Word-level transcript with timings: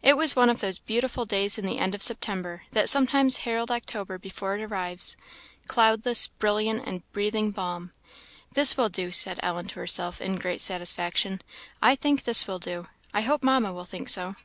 It 0.00 0.16
was 0.16 0.36
one 0.36 0.48
of 0.48 0.60
those 0.60 0.78
beautiful 0.78 1.24
days 1.24 1.58
in 1.58 1.66
the 1.66 1.78
end 1.78 1.92
of 1.92 2.00
September, 2.00 2.62
that 2.70 2.88
sometimes 2.88 3.38
herald 3.38 3.72
October 3.72 4.16
before 4.16 4.54
it 4.56 4.62
arrives 4.62 5.16
cloudless, 5.66 6.28
brilliant, 6.28 6.86
and 6.86 7.02
breathing 7.10 7.50
balm. 7.50 7.90
"This 8.52 8.76
will 8.76 8.90
do," 8.90 9.10
said 9.10 9.40
Ellen 9.42 9.66
to 9.66 9.80
herself, 9.80 10.20
in 10.20 10.36
great 10.36 10.60
satisfaction 10.60 11.42
"I 11.82 11.96
think 11.96 12.22
this 12.22 12.46
will 12.46 12.60
do 12.60 12.86
I 13.12 13.22
hope 13.22 13.42
Mamma 13.42 13.72
will 13.72 13.84
think 13.84 14.08
so." 14.08 14.36